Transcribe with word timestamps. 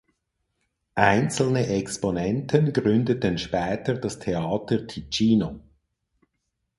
Einzelne 0.95 1.67
Exponenten 1.67 2.73
gründeten 2.73 3.37
später 3.37 3.93
das 3.93 4.17
Theater 4.17 4.87
Ticino. 4.87 5.59